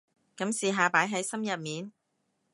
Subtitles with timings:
[0.35, 1.91] 噉試下擺喺心入面